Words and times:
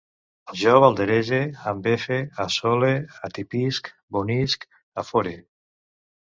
Jo 0.59 0.71
balderege, 0.83 1.41
em 1.71 1.83
befe, 1.87 2.17
assole, 2.45 2.89
atapisc, 3.29 3.93
bonisc, 4.17 4.67
afore 5.05 5.37